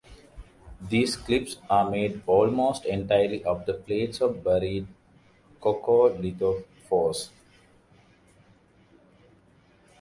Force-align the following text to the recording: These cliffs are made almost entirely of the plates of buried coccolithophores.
These 0.81 1.15
cliffs 1.15 1.57
are 1.69 1.87
made 1.87 2.23
almost 2.25 2.85
entirely 2.85 3.43
of 3.43 3.67
the 3.67 3.75
plates 3.75 4.19
of 4.19 4.43
buried 4.43 4.87
coccolithophores. 5.61 7.29